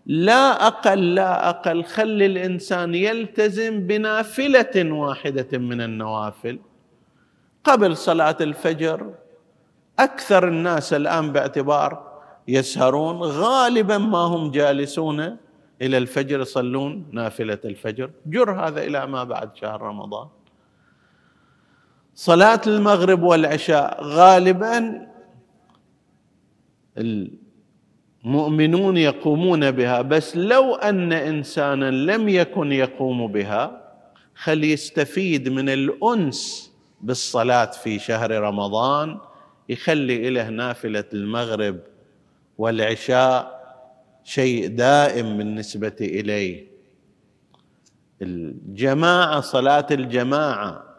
لا 0.06 0.66
أقل 0.66 1.14
لا 1.14 1.48
أقل 1.48 1.84
خلي 1.84 2.26
الإنسان 2.26 2.94
يلتزم 2.94 3.86
بنافلة 3.86 4.92
واحدة 4.92 5.58
من 5.58 5.80
النوافل. 5.80 6.58
قبل 7.64 7.96
صلاة 7.96 8.36
الفجر 8.40 9.14
أكثر 9.98 10.48
الناس 10.48 10.92
الآن 10.92 11.32
باعتبار 11.32 12.20
يسهرون 12.48 13.16
غالبا 13.16 13.98
ما 13.98 14.18
هم 14.18 14.50
جالسون 14.50 15.36
إلى 15.82 15.98
الفجر 15.98 16.40
يصلون 16.40 17.06
نافلة 17.12 17.58
الفجر. 17.64 18.10
جر 18.26 18.50
هذا 18.50 18.82
إلى 18.82 19.06
ما 19.06 19.24
بعد 19.24 19.56
شهر 19.56 19.82
رمضان. 19.82 20.28
صلاة 22.14 22.60
المغرب 22.66 23.22
والعشاء 23.22 24.02
غالبا 24.02 25.06
المؤمنون 28.24 28.96
يقومون 28.96 29.70
بها 29.70 30.02
بس 30.02 30.36
لو 30.36 30.74
أن 30.74 31.12
انسانا 31.12 31.90
لم 31.90 32.28
يكن 32.28 32.72
يقوم 32.72 33.26
بها 33.32 33.84
خل 34.34 34.64
يستفيد 34.64 35.48
من 35.48 35.68
الأنس 35.68 36.72
بالصلاة 37.00 37.70
في 37.70 37.98
شهر 37.98 38.30
رمضان 38.40 39.18
يخلي 39.68 40.30
له 40.30 40.48
نافلة 40.48 41.04
المغرب 41.12 41.80
والعشاء 42.58 43.64
شيء 44.24 44.68
دائم 44.68 45.38
بالنسبة 45.38 45.96
إليه. 46.00 46.66
الجماعة 48.22 49.40
صلاة 49.40 49.86
الجماعة 49.90 50.93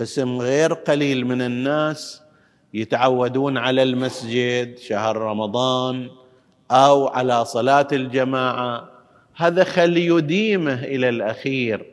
قسم 0.00 0.38
غير 0.38 0.72
قليل 0.72 1.26
من 1.26 1.42
الناس 1.42 2.22
يتعودون 2.74 3.58
على 3.58 3.82
المسجد 3.82 4.78
شهر 4.78 5.16
رمضان 5.16 6.10
أو 6.70 7.08
على 7.08 7.44
صلاة 7.44 7.88
الجماعة. 7.92 8.88
هذا 9.36 9.64
خل 9.64 9.96
يديمه 9.96 10.84
إلى 10.84 11.08
الأخير. 11.08 11.86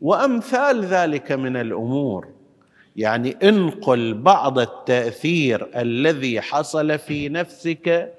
وأمثال 0.00 0.84
ذلك 0.84 1.32
من 1.32 1.56
الأمور. 1.56 2.28
يعني 2.96 3.36
انقل 3.42 4.14
بعض 4.14 4.58
التأثير 4.58 5.68
الذي 5.76 6.40
حصل 6.40 6.98
في 6.98 7.28
نفسك 7.28 8.14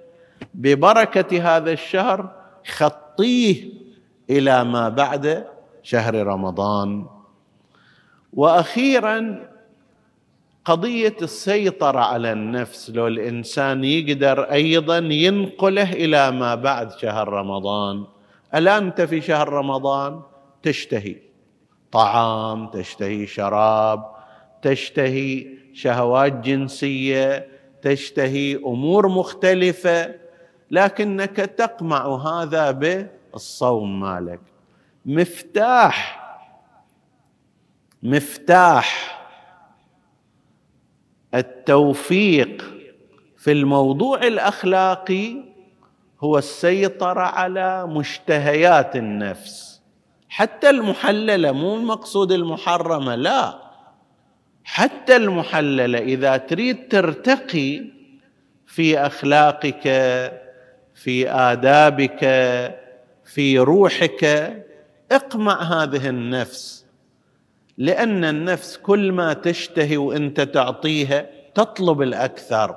ببركة 0.54 1.58
هذا 1.58 1.72
الشهر 1.72 2.32
خطيه 2.68 3.70
إلى 4.30 4.64
ما 4.64 4.90
بعد 4.90 5.46
شهر 5.84 6.28
رمضان. 6.28 7.13
وأخيرا 8.34 9.50
قضية 10.66 11.16
السيطرة 11.22 12.00
على 12.00 12.32
النفس 12.32 12.90
لو 12.90 13.08
الإنسان 13.08 13.84
يقدر 13.84 14.44
أيضا 14.44 14.98
ينقله 14.98 15.92
إلى 15.94 16.32
ما 16.32 16.56
بعد 16.56 16.92
شهر 16.92 17.28
رمضان. 17.28 18.06
الآن 18.56 18.84
أنت 18.84 19.02
في 19.02 19.22
شهر 19.22 19.50
رمضان 19.50 20.22
تشتهي 20.64 21.16
طعام 21.92 22.68
تشتهي 22.68 23.28
شراب 23.28 24.16
تشتهي 24.62 25.48
شهوات 25.74 26.34
جنسية 26.34 27.48
تشتهي 27.82 28.56
أمور 28.56 29.08
مختلفة 29.08 30.16
لكنك 30.72 31.36
تقمع 31.36 32.16
هذا 32.16 32.72
بالصوم 32.72 34.00
مالك. 34.00 34.40
مفتاح 35.06 36.23
مفتاح 38.04 39.20
التوفيق 41.34 42.64
في 43.38 43.52
الموضوع 43.52 44.28
الأخلاقي 44.28 45.36
هو 46.20 46.38
السيطرة 46.38 47.22
على 47.22 47.88
مشتهيات 47.88 48.96
النفس. 48.96 49.82
حتى 50.30 50.70
المحللة 50.70 51.52
مو 51.52 51.76
المقصود 51.76 52.32
المحرمة 52.32 53.16
لا. 53.16 53.60
حتى 54.64 55.16
المحللة 55.16 56.00
إذا 56.00 56.38
تريد 56.38 56.88
ترتقي 56.88 57.82
في 58.66 59.00
أخلاقك 59.00 59.82
في 60.96 61.30
آدابك 61.30 62.20
في 63.26 63.60
روحك 63.60 64.24
اقمع 65.12 65.62
هذه 65.62 66.10
النفس. 66.10 66.83
لأن 67.78 68.26
النفس 68.26 68.78
كل 68.78 69.12
ما 69.12 69.34
تشتهي 69.34 69.98
وأنت 69.98 70.42
تعطيها 70.42 71.26
تطلب 71.56 72.02
الأكثر 72.02 72.76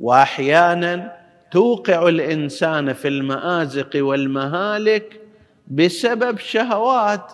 وأحيانا 0.00 1.16
توقع 1.50 2.08
الإنسان 2.08 2.92
في 2.92 3.08
المآزق 3.08 3.90
والمهالك 3.94 5.20
بسبب 5.68 6.38
شهوات 6.38 7.32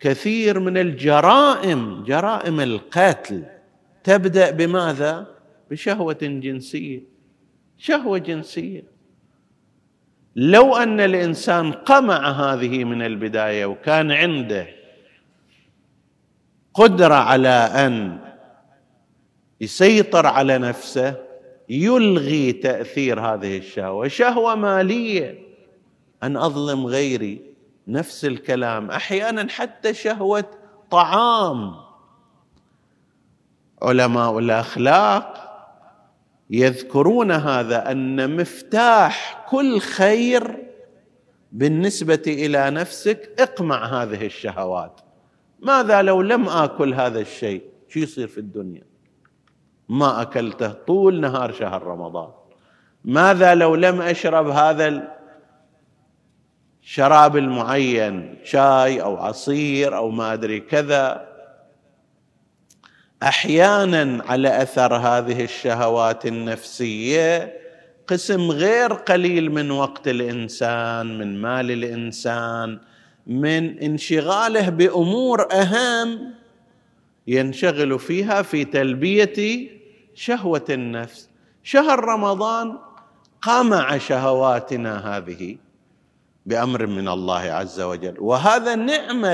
كثير 0.00 0.60
من 0.60 0.78
الجرائم 0.78 2.04
جرائم 2.04 2.60
القتل. 2.60 3.44
تبدأ 4.04 4.50
بماذا؟ 4.50 5.26
بشهوة 5.70 6.18
جنسية 6.22 7.00
شهوة 7.78 8.18
جنسية. 8.18 8.84
لو 10.36 10.76
أن 10.76 11.00
الإنسان 11.00 11.72
قمع 11.72 12.30
هذه 12.30 12.84
من 12.84 13.02
البداية 13.02 13.66
وكان 13.66 14.12
عنده 14.12 14.66
قدرة 16.76 17.14
على 17.14 17.48
أن 17.48 18.18
يسيطر 19.60 20.26
على 20.26 20.58
نفسه 20.58 21.14
يلغي 21.68 22.52
تأثير 22.52 23.20
هذه 23.20 23.58
الشهوة. 23.58 24.08
شهوة 24.08 24.54
مالية. 24.54 25.38
أن 26.22 26.36
أظلم 26.36 26.86
غيري 26.86 27.54
نفس 27.88 28.24
الكلام. 28.24 28.90
أحيانا 28.90 29.48
حتى 29.50 29.94
شهوة 29.94 30.44
طعام. 30.90 31.74
علماء 33.82 34.38
الأخلاق 34.38 35.42
يذكرون 36.50 37.32
هذا 37.32 37.90
أن 37.90 38.36
مفتاح 38.36 39.46
كل 39.50 39.78
خير 39.78 40.66
بالنسبة 41.52 42.22
إلى 42.26 42.70
نفسك 42.70 43.30
اقمع 43.38 44.02
هذه 44.02 44.26
الشهوات. 44.26 45.05
ماذا 45.60 46.02
لو 46.02 46.22
لم 46.22 46.48
آكل 46.48 46.94
هذا 46.94 47.20
الشيء؟ 47.20 47.62
شو 47.88 48.00
يصير 48.00 48.28
في 48.28 48.38
الدنيا؟ 48.38 48.82
ما 49.88 50.22
أكلته 50.22 50.72
طول 50.72 51.20
نهار 51.20 51.52
شهر 51.52 51.82
رمضان. 51.82 52.28
ماذا 53.04 53.54
لو 53.54 53.74
لم 53.74 54.02
أشرب 54.02 54.48
هذا 54.48 55.16
الشراب 56.82 57.36
المعين 57.36 58.38
شاي 58.44 59.02
أو 59.02 59.16
عصير 59.16 59.96
أو 59.96 60.10
ما 60.10 60.32
أدري 60.32 60.60
كذا؟ 60.60 61.28
أحيانا 63.22 64.24
على 64.24 64.62
أثر 64.62 64.96
هذه 64.96 65.44
الشهوات 65.44 66.26
النفسية 66.26 67.52
قسم 68.06 68.50
غير 68.50 68.92
قليل 68.92 69.50
من 69.50 69.70
وقت 69.70 70.08
الإنسان 70.08 71.18
من 71.18 71.40
مال 71.40 71.70
الإنسان 71.70 72.78
من 73.26 73.78
انشغاله 73.78 74.68
بأمور 74.68 75.52
أهم 75.52 76.34
ينشغل 77.26 77.98
فيها 77.98 78.42
في 78.42 78.64
تلبية 78.64 79.68
شهوة 80.14 80.64
النفس. 80.70 81.28
شهر 81.62 82.04
رمضان 82.04 82.78
قمع 83.42 83.98
شهواتنا 83.98 85.16
هذه 85.16 85.56
بأمر 86.46 86.86
من 86.86 87.08
الله 87.08 87.40
عز 87.40 87.80
وجل. 87.80 88.14
وهذا 88.18 88.74
نعم 88.74 89.24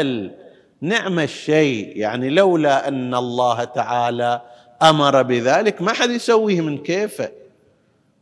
نعم 0.81 1.19
الشيء. 1.19 1.97
يعني 1.97 2.31
لولا 2.31 2.89
أن 2.89 3.15
الله 3.15 3.65
تعالى 3.65 4.43
أمر 4.83 5.23
بذلك 5.23 5.83
ما 5.83 5.93
حد 5.93 6.11
يسويه 6.11 6.61
من 6.61 6.79
كيفه. 6.79 7.29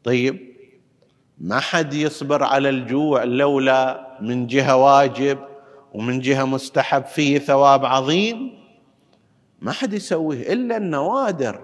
طيب 0.05 0.51
ما 1.39 1.61
حد 1.61 1.95
يصبر 1.95 2.43
على 2.43 2.69
الجوع 2.69 3.25
لولا 3.25 4.17
من 4.21 4.47
جهة 4.47 4.77
واجب 4.77 5.39
ومن 5.95 6.21
جهة 6.21 6.45
مستحب 6.45 7.05
فيه 7.05 7.39
ثواب 7.39 7.85
عظيم 7.85 8.61
ما 9.61 9.73
حد 9.73 9.93
يسويه 9.93 10.53
إلا 10.53 10.77
النوادر. 10.77 11.61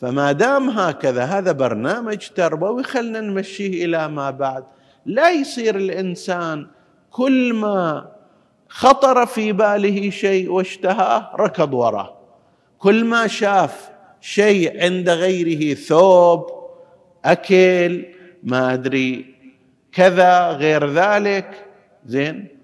فما 0.00 0.32
دام 0.32 0.70
هكذا 0.70 1.24
هذا 1.24 1.52
برنامج 1.52 2.28
تربوي 2.34 2.82
خلنا 2.82 3.20
نمشيه 3.20 3.84
إلى 3.84 4.08
ما 4.08 4.30
بعد. 4.30 4.64
لا 5.06 5.30
يصير 5.30 5.76
الإنسان 5.76 6.66
كل 7.10 7.54
ما 7.54 8.12
خطر 8.68 9.26
في 9.26 9.52
باله 9.52 10.10
شيء 10.10 10.50
واشتهاه 10.50 11.36
ركض 11.36 11.74
وراه. 11.74 12.18
كل 12.78 13.04
ما 13.04 13.26
شاف 13.26 13.90
شيء 14.20 14.82
عند 14.82 15.10
غيره 15.10 15.74
ثوب 15.74 16.46
أكل 17.24 18.06
ما 18.42 18.72
أدري 18.72 19.34
كذا 19.92 20.48
غير 20.48 20.90
ذلك 20.90 21.66
زين؟ 22.06 22.57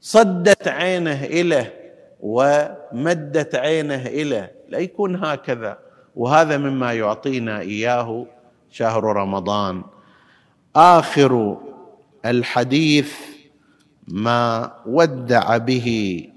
صدت 0.00 0.68
عينه 0.68 1.24
إليه 1.24 1.74
ومدت 2.20 3.54
عينه 3.54 4.06
إليه 4.06 4.52
لا 4.68 4.78
يكون 4.78 5.24
هكذا. 5.24 5.78
وهذا 6.16 6.58
مما 6.58 6.92
يعطينا 6.92 7.60
إياه 7.60 8.26
شهر 8.70 9.04
رمضان. 9.04 9.82
آخر 10.76 11.58
الحديث 12.26 13.14
ما 14.08 14.72
ودع 14.86 15.56
به 15.56 16.28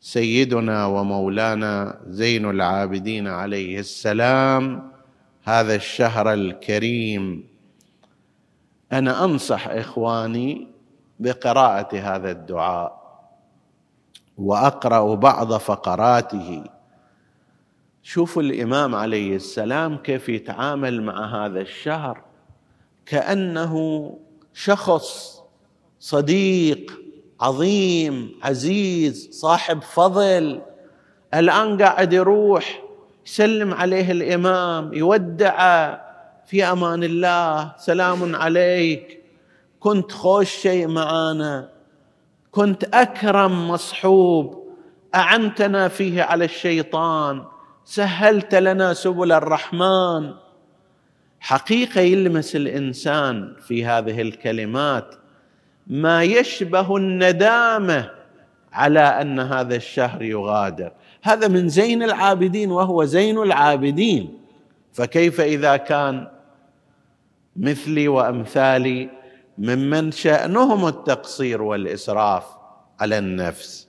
سيدنا 0.00 0.86
ومولانا 0.86 2.00
زين 2.06 2.50
العابدين 2.50 3.28
عليه 3.28 3.78
السلام 3.78 4.90
هذا 5.44 5.74
الشهر 5.74 6.32
الكريم. 6.32 7.44
أنا 8.92 9.24
أنصح 9.24 9.68
إخواني 9.68 10.75
بقراءة 11.20 11.96
هذا 11.96 12.30
الدعاء. 12.30 13.06
وأقرأ 14.38 15.14
بعض 15.14 15.52
فقراته. 15.52 16.64
شوفوا 18.02 18.42
الإمام 18.42 18.94
عليه 18.94 19.36
السلام 19.36 19.96
كيف 19.96 20.28
يتعامل 20.28 21.02
مع 21.02 21.46
هذا 21.46 21.60
الشهر. 21.60 22.22
كأنه 23.06 23.74
شخص 24.54 25.40
صديق 26.00 26.92
عظيم 27.40 28.32
عزيز 28.42 29.28
صاحب 29.32 29.82
فضل. 29.82 30.62
الآن 31.34 31.82
قاعد 31.82 32.12
يروح 32.12 32.82
يسلم 33.26 33.74
عليه 33.74 34.12
الإمام 34.12 34.92
يودعه 34.94 36.06
في 36.46 36.64
أمان 36.64 37.04
الله 37.04 37.74
سلام 37.76 38.36
عليك. 38.36 39.25
كنت 39.86 40.12
خوش 40.12 40.50
شيء 40.50 40.88
معانا 40.88 41.68
كنت 42.50 42.84
أكرم 42.84 43.68
مصحوب 43.68 44.66
أعنتنا 45.14 45.88
فيه 45.88 46.22
على 46.22 46.44
الشيطان 46.44 47.44
سهلت 47.84 48.54
لنا 48.54 48.94
سبل 48.94 49.32
الرحمن. 49.32 50.34
حقيقة 51.40 52.00
يلمس 52.00 52.56
الإنسان 52.56 53.56
في 53.66 53.86
هذه 53.86 54.22
الكلمات 54.22 55.14
ما 55.86 56.22
يشبه 56.22 56.96
الندامة 56.96 58.10
على 58.72 59.00
أن 59.00 59.40
هذا 59.40 59.76
الشهر 59.76 60.22
يغادر. 60.22 60.92
هذا 61.22 61.48
من 61.48 61.68
زين 61.68 62.02
العابدين 62.02 62.70
وهو 62.70 63.04
زين 63.04 63.38
العابدين. 63.38 64.38
فكيف 64.92 65.40
إذا 65.40 65.76
كان 65.76 66.28
مثلي 67.56 68.08
وأمثالي 68.08 69.25
ممن 69.58 70.12
شأنهم 70.12 70.86
التقصير 70.86 71.62
والإسراف 71.62 72.44
على 73.00 73.18
النفس. 73.18 73.86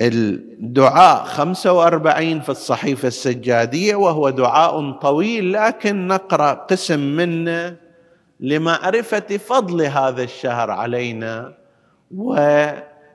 الدعاء 0.00 1.24
45 1.24 2.40
في 2.40 2.48
الصحيفة 2.48 3.08
السجادية 3.08 3.94
وهو 3.94 4.30
دعاء 4.30 4.92
طويل 4.92 5.52
لكن 5.52 6.06
نقرأ 6.06 6.52
قسم 6.52 7.00
منه 7.00 7.76
لمعرفة 8.40 9.36
فضل 9.36 9.82
هذا 9.82 10.22
الشهر 10.22 10.70
علينا 10.70 11.54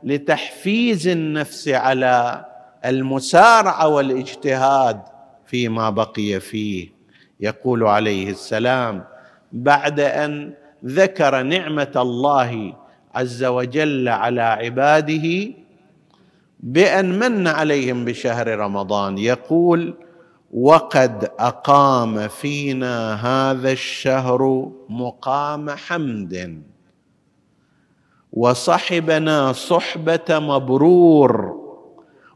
ولتحفيز 0.03 1.07
النفس 1.07 1.67
على 1.67 2.45
المسارعة 2.85 3.87
والاجتهاد 3.87 5.01
فيما 5.45 5.89
بقي 5.89 6.39
فيه. 6.39 6.89
يقول 7.39 7.83
عليه 7.83 8.29
السلام 8.29 9.03
بعد 9.53 9.99
أن 9.99 10.53
ذكر 10.85 11.41
نعمة 11.43 11.91
الله 11.95 12.73
عز 13.15 13.43
وجل 13.43 14.09
على 14.09 14.41
عباده 14.41 15.53
بأن 16.59 17.19
من 17.19 17.47
عليهم 17.47 18.05
بشهر 18.05 18.59
رمضان 18.59 19.17
يقول 19.17 19.93
وقد 20.53 21.31
أقام 21.39 22.27
فينا 22.27 23.13
هذا 23.15 23.71
الشهر 23.71 24.71
مقام 24.89 25.69
حمد. 25.69 26.63
وصحبنا 28.33 29.51
صحبة 29.51 30.39
مبرور 30.39 31.61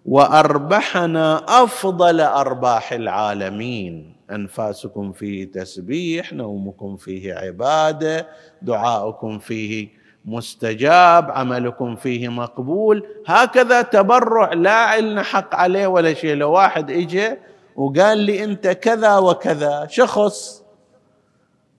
وأربحنا 0.05 1.41
أفضل 1.63 2.21
أرباح 2.21 2.93
العالمين. 2.93 4.15
أنفاسكم 4.31 5.11
فيه 5.11 5.51
تسبيح 5.51 6.33
نومكم 6.33 6.95
فيه 6.97 7.33
عبادة 7.33 8.27
دعاؤكم 8.61 9.39
فيه 9.39 9.87
مستجاب 10.25 11.31
عملكم 11.31 11.95
فيه 11.95 12.27
مقبول. 12.27 13.07
هكذا 13.27 13.81
تبرع 13.81 14.53
لا 14.53 14.73
علنا 14.73 15.23
حق 15.23 15.55
عليه 15.55 15.87
ولا 15.87 16.13
شيء. 16.13 16.35
لو 16.35 16.51
واحد 16.51 16.91
اجى 16.91 17.37
وقال 17.75 18.17
لي 18.17 18.43
أنت 18.43 18.67
كذا 18.67 19.17
وكذا 19.17 19.87
شخص 19.89 20.63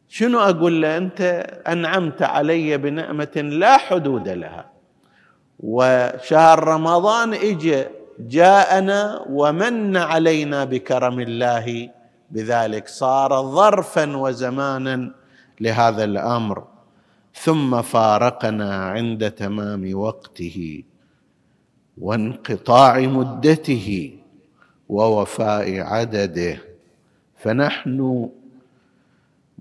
شنو 0.09 0.41
أقول 0.41 0.83
له؟ 0.83 0.97
أنت 0.97 1.21
أنعمت 1.69 2.23
علي 2.23 2.77
بنعمة 2.77 3.37
لا 3.37 3.77
حدود 3.77 4.29
لها. 4.29 4.71
وشهر 5.61 6.65
رمضان 6.65 7.35
اجى 7.35 7.85
جاءنا 8.20 9.26
ومن 9.31 9.96
علينا 9.96 10.64
بكرم 10.64 11.20
الله. 11.20 11.90
بذلك 12.31 12.88
صار 12.88 13.42
ظرفا 13.42 14.16
وزمانا 14.16 15.14
لهذا 15.61 16.05
الأمر. 16.05 16.64
ثم 17.35 17.83
فارقنا 17.83 18.74
عند 18.74 19.31
تمام 19.31 19.94
وقته 19.94 20.83
وانقطاع 21.98 22.98
مدته 22.98 24.18
ووفاء 24.88 25.81
عدده. 25.81 26.59
فنحن 27.37 28.29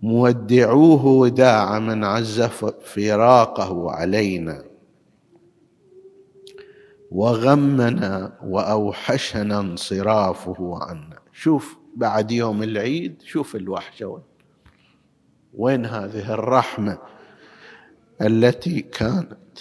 مودعوه 0.04 1.06
وداع 1.06 1.80
من 1.80 2.04
عز 2.04 2.42
فراقه 2.86 3.92
علينا. 3.92 4.75
وغمنا 7.16 8.40
وأوحشنا 8.44 9.60
انصرافه 9.60 10.80
عنا. 10.82 11.20
شوف 11.34 11.78
بعد 11.96 12.32
يوم 12.32 12.64
العيد 12.64 13.22
شوف 13.22 13.56
الوحشة 13.56 14.06
وين. 14.06 14.24
وين 15.54 15.86
هذه 15.86 16.34
الرحمة 16.34 16.98
التي 18.22 18.82
كانت؟ 18.82 19.60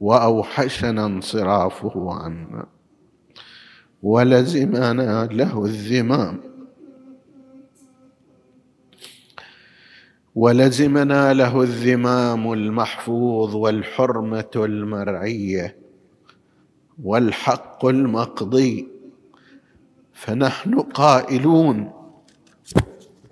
وأوحشنا 0.00 1.06
انصرافه 1.06 2.12
عنا. 2.14 2.66
ولزمنا 4.02 5.26
له 5.32 5.64
الذمام. 5.64 6.49
ولزمنا 10.34 11.32
له 11.34 11.62
الذمام 11.62 12.52
المحفوظ 12.52 13.54
والحرمة 13.56 14.50
المرعية 14.56 15.76
والحق 17.04 17.84
المقضي 17.86 18.88
فنحن 20.12 20.80
قائلون 20.80 21.92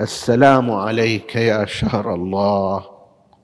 السلام 0.01 0.71
عليك 0.71 1.37
يا 1.37 1.65
شهر 1.67 2.15
الله 2.15 2.85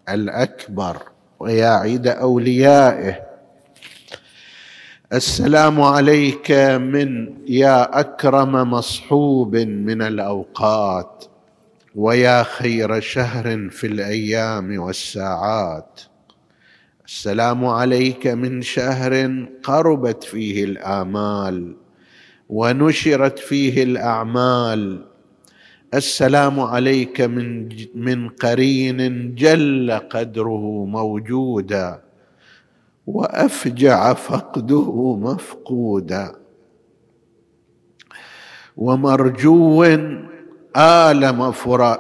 الأكبر 0.09 0.97
ويا 1.41 1.69
عيد 1.69 2.07
أوليائه. 2.07 3.21
السلام 5.13 5.81
عليك 5.83 6.51
من 6.81 7.35
يا 7.49 8.01
أكرم 8.01 8.53
مصحوب 8.71 9.57
من 9.57 10.03
الأوقات 10.03 11.25
ويا 11.95 12.43
خير 12.43 13.01
شهر 13.01 13.69
في 13.71 13.87
الأيام 13.87 14.79
والساعات. 14.79 16.01
السلام 17.07 17.67
عليك 17.67 18.27
من 18.27 18.63
شهر 18.63 19.45
قربت 19.63 20.25
فيه 20.25 20.65
الآمال 20.65 21.77
ونشرت 22.49 23.39
فيه 23.39 23.83
الأعمال. 23.83 25.07
السلام 25.95 26.61
عليك 26.61 27.21
من 27.21 27.69
من 27.95 28.29
قرين 28.29 29.35
جل 29.35 30.01
قدره 30.11 30.85
موجودا 30.85 32.01
وأفجع 33.07 34.15
فقده 34.15 35.17
مفقودا. 35.17 36.35
ومرجو 38.77 39.85
آلم 40.77 41.53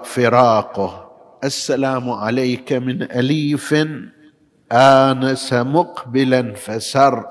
فراقه. 0.03 1.11
السلام 1.45 2.11
عليك 2.11 2.73
من 2.73 3.03
أليف 3.03 3.75
آنس 4.73 5.53
مقبلا 5.53 6.55
فسر. 6.55 7.25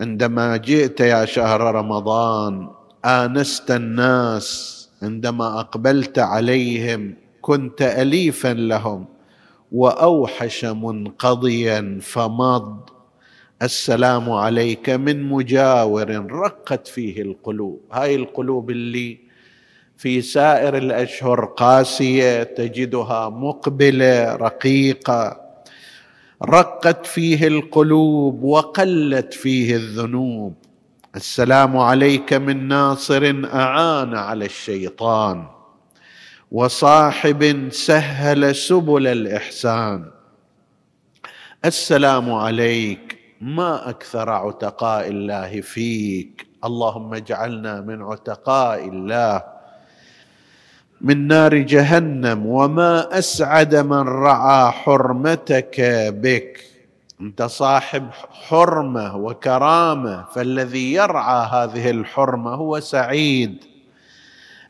عندما 0.00 0.56
جئت 0.56 1.00
يا 1.00 1.24
شهر 1.24 1.60
رمضان 1.60 2.68
آنست 3.04 3.70
الناس. 3.70 4.48
عندما 5.02 5.60
أقبلت 5.60 6.18
عليهم 6.18 7.14
كنت 7.40 7.82
أليفا 7.82 8.54
لهم. 8.54 9.06
وأوحش 9.72 10.64
منقضيا 10.64 11.98
فمض. 12.02 12.80
السلام 13.62 14.30
عليك 14.30 14.90
من 14.90 15.22
مجاور 15.22 16.26
رقت 16.30 16.86
فيه 16.86 17.22
القلوب. 17.22 17.80
هاي 17.92 18.14
القلوب 18.14 18.70
اللي 18.70 19.27
في 19.98 20.22
سائر 20.22 20.76
الأشهر 20.76 21.44
قاسية 21.44 22.42
تجدها 22.42 23.28
مقبلة 23.28 24.36
رقيقة. 24.36 25.40
رقت 26.44 27.06
فيه 27.06 27.46
القلوب 27.46 28.42
وقلت 28.42 29.34
فيه 29.34 29.76
الذنوب. 29.76 30.54
السلام 31.16 31.76
عليك 31.78 32.32
من 32.32 32.68
ناصر 32.68 33.42
أعان 33.54 34.14
على 34.14 34.44
الشيطان 34.44 35.46
وصاحب 36.52 37.68
سهل 37.72 38.54
سبل 38.54 39.06
الإحسان. 39.06 40.10
السلام 41.64 42.32
عليك 42.32 43.18
ما 43.40 43.90
أكثر 43.90 44.30
عتقاء 44.30 45.08
الله 45.08 45.60
فيك. 45.60 46.46
اللهم 46.64 47.14
اجعلنا 47.14 47.80
من 47.80 48.02
عتقاء 48.02 48.88
الله. 48.88 49.57
من 51.00 51.26
نار 51.26 51.54
جهنم 51.54 52.46
وما 52.46 53.18
أسعد 53.18 53.74
من 53.76 54.08
رعى 54.08 54.70
حرمتك 54.70 55.80
بك. 56.10 56.64
أنت 57.20 57.42
صاحب 57.42 58.06
حرمة 58.30 59.16
وكرامة 59.16 60.24
فالذي 60.34 60.92
يرعى 60.92 61.48
هذه 61.52 61.90
الحرمة 61.90 62.54
هو 62.54 62.80
سعيد. 62.80 63.64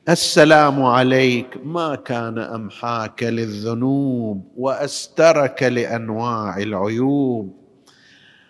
السلام 0.09 0.85
عليك 0.85 1.47
ما 1.65 1.95
كان 1.95 2.39
أمحاك 2.39 3.23
للذنوب 3.23 4.45
وأسترك 4.57 5.63
لأنواع 5.63 6.59
العيوب. 6.59 7.53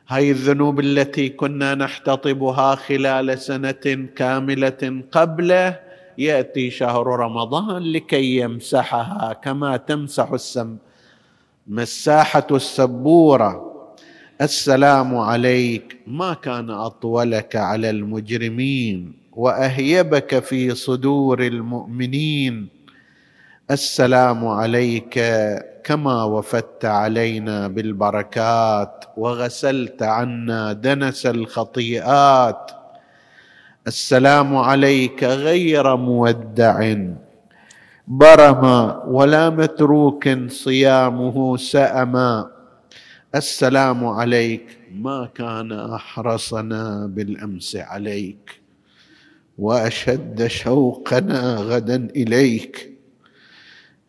هاي 0.08 0.30
الذنوب 0.30 0.80
التي 0.80 1.28
كنا 1.28 1.74
نحتطبها 1.74 2.74
خلال 2.74 3.38
سنة 3.38 4.08
كاملة 4.16 5.02
قبله 5.12 5.87
يأتي 6.18 6.70
شهر 6.70 7.06
رمضان 7.06 7.82
لكي 7.82 8.36
يمسحها 8.36 9.32
كما 9.32 9.76
تمسح 9.76 10.32
السم. 10.32 10.76
مساحة 11.66 12.46
السبورة. 12.50 13.64
السلام 14.40 15.16
عليك. 15.16 16.00
ما 16.06 16.34
كان 16.34 16.70
أطولك 16.70 17.56
على 17.56 17.90
المجرمين 17.90 19.12
وأهيبك 19.32 20.38
في 20.38 20.74
صدور 20.74 21.42
المؤمنين. 21.42 22.68
السلام 23.70 24.46
عليك 24.46 25.20
كما 25.84 26.24
وفدت 26.24 26.84
علينا 26.84 27.68
بالبركات 27.68 29.04
وغسلت 29.16 30.02
عنا 30.02 30.72
دنس 30.72 31.26
الخطيئات. 31.26 32.77
السلام 33.88 34.56
عليك 34.56 35.24
غير 35.24 35.96
مودع. 35.96 36.94
برما 38.08 39.04
ولا 39.04 39.50
متروك 39.50 40.28
صيامه 40.48 41.56
سأما. 41.56 42.50
السلام 43.34 44.06
عليك 44.06 44.78
ما 44.92 45.28
كان 45.34 45.72
أحرصنا 45.72 47.06
بالأمس 47.06 47.76
عليك. 47.76 48.60
وأشد 49.58 50.46
شوقنا 50.46 51.56
غدا 51.56 52.08
إليك. 52.16 52.92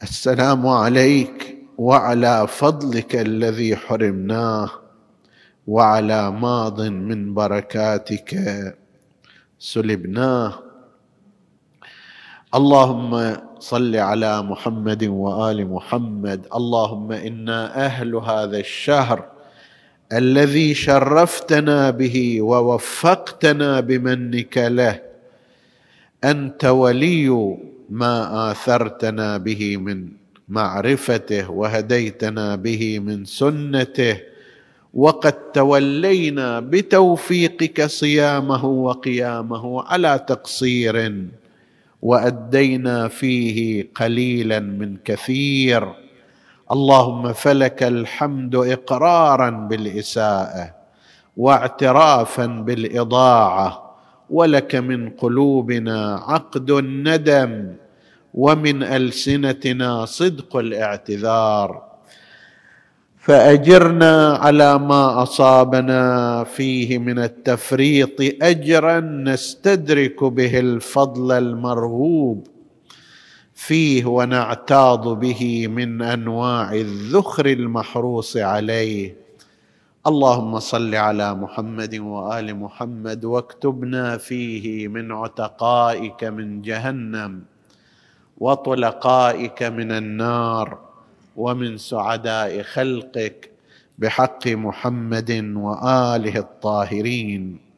السلام 0.04 0.68
عليك 0.68 1.58
وعلى 1.78 2.48
فضلك 2.48 3.15
الذي 3.15 3.76
حرمناه. 3.76 4.70
وعلى 5.68 6.32
ماض 6.32 6.82
من 6.82 7.34
بركاتك. 7.34 8.30
سلبناه 9.60 10.63
اللهم 12.56 13.38
صل 13.60 13.95
على 13.95 14.41
محمد 14.41 15.04
وآل 15.04 15.67
محمد. 15.67 16.48
اللهم 16.56 17.12
إنا 17.12 17.86
أهل 17.86 18.15
هذا 18.15 18.58
الشهر 18.60 19.26
الذي 20.13 20.74
شرفتنا 20.74 21.89
به 21.89 22.41
ووفقتنا 22.41 23.80
بمنك 23.80 24.58
له. 24.58 25.02
أنت 26.24 26.65
ولي 26.65 27.30
ما 27.89 28.52
آثرتنا 28.52 29.38
به 29.38 29.78
من 29.78 30.10
معرفته 30.50 31.52
وهديتنا 31.52 32.56
به 32.56 33.00
من 33.00 33.26
سنته. 33.26 34.29
وقد 34.93 35.34
تولينا 35.52 36.60
بتوفيقك 36.60 37.86
صيامه 37.86 38.65
وقيامه 38.65 39.84
على 39.84 40.19
تقصير 40.28 41.25
وأدينا 42.02 43.08
فيه 43.08 43.88
قليلا 43.95 44.60
من 44.60 44.97
كثير. 45.06 45.93
اللهم 46.71 47.34
فلك 47.34 47.84
الحمد 47.84 48.56
اقرارا 48.56 49.49
بالإساءة 49.49 50.75
واعترافا 51.38 52.45
بالإضاعة 52.45 53.95
ولك 54.30 54.75
من 54.75 55.10
قلوبنا 55.10 56.15
عقد 56.28 56.71
الندم 56.71 57.73
ومن 58.34 58.84
ألسنتنا 58.84 60.06
صدق 60.06 60.56
الاعتذار. 60.58 61.88
فأجرنا 63.19 64.34
على 64.34 64.79
ما 64.79 65.23
أصابنا 65.23 66.43
فيه 66.43 66.97
من 66.97 67.19
التفريط 67.19 68.15
أجرا 68.41 68.99
نستدرك 68.99 70.23
به 70.23 70.60
الفضل 70.60 71.32
المرغوب 71.32 72.47
فيه 73.53 74.05
ونعتاض 74.05 75.19
به 75.19 75.67
من 75.67 76.01
أنواع 76.01 76.73
الذخر 76.73 77.45
المحروص 77.45 78.38
عليه. 78.38 79.15
اللهم 80.08 80.60
صل 80.60 80.95
على 80.95 81.36
محمد 81.36 81.95
وآل 81.95 82.55
محمد 82.55 83.25
واكتبنا 83.25 84.17
فيه 84.17 84.88
من 84.88 85.12
عتقائك 85.12 86.23
من 86.23 86.62
جهنم 86.62 87.41
وطلقائك 88.38 89.63
من 89.63 89.91
النار. 89.91 90.88
ومن 91.39 91.78
سعداء 91.78 92.62
خلقك 92.62 93.49
بحق 93.97 94.47
محمد 94.47 95.32
وآله 95.56 96.36
الطاهرين. 96.38 97.68